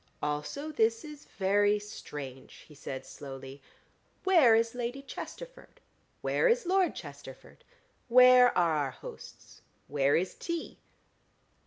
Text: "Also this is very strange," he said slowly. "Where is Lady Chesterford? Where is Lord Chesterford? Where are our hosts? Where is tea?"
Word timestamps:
"Also 0.19 0.71
this 0.71 1.05
is 1.05 1.25
very 1.37 1.77
strange," 1.77 2.65
he 2.67 2.73
said 2.73 3.05
slowly. 3.05 3.61
"Where 4.23 4.55
is 4.55 4.73
Lady 4.73 5.03
Chesterford? 5.03 5.79
Where 6.21 6.47
is 6.47 6.65
Lord 6.65 6.95
Chesterford? 6.95 7.63
Where 8.07 8.47
are 8.57 8.73
our 8.77 8.89
hosts? 8.89 9.61
Where 9.87 10.15
is 10.15 10.33
tea?" 10.33 10.79